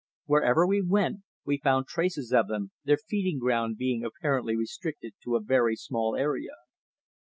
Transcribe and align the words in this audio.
Wherever 0.25 0.65
we 0.65 0.81
went, 0.81 1.19
we 1.45 1.59
found 1.59 1.85
traces 1.85 2.33
of 2.33 2.47
them, 2.47 2.71
their 2.83 2.97
feeding 2.97 3.37
ground 3.37 3.77
being 3.77 4.03
apparently 4.03 4.57
restricted 4.57 5.13
to 5.25 5.35
a 5.35 5.39
very 5.43 5.75
small 5.75 6.15
area. 6.15 6.55